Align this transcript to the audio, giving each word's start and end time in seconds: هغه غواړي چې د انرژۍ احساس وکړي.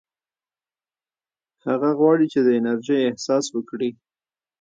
هغه 1.65 1.89
غواړي 1.99 2.25
چې 2.33 2.39
د 2.43 2.47
انرژۍ 2.59 2.99
احساس 3.09 3.45
وکړي. 3.51 3.91